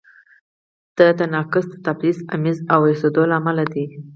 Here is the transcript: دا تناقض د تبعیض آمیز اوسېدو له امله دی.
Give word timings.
دا 0.97 1.07
تناقض 1.19 1.65
د 1.71 1.75
تبعیض 1.85 2.19
آمیز 2.35 2.57
اوسېدو 2.75 3.23
له 3.29 3.35
امله 3.39 3.65
دی. 3.73 3.85